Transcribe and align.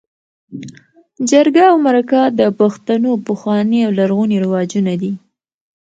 جرګه 1.29 1.63
او 1.71 1.77
مرکه 1.85 2.21
د 2.39 2.41
پښتنو 2.59 3.11
پخواني 3.27 3.79
او 3.87 3.91
لرغوني 3.99 4.37
رواجونه 4.45 4.93
دي. 5.01 5.11